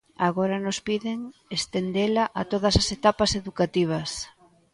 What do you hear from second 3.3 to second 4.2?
educativas.